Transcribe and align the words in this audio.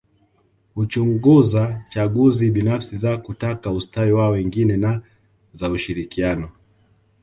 Huchunguza 0.75 1.83
chaguzi 1.89 2.51
binafsi 2.51 2.97
za 2.97 3.17
kutaka 3.17 3.71
ustawi 3.71 4.11
wa 4.11 4.29
wengine 4.29 4.77
na 4.77 5.01
za 5.53 5.69
ushirikiano 5.69 6.49